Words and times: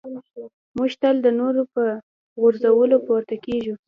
موږ 0.77 0.91
تل 1.01 1.15
د 1.25 1.27
نورو 1.39 1.61
په 1.73 1.83
غورځولو 2.39 2.97
پورته 3.07 3.35
کېږو. 3.45 3.73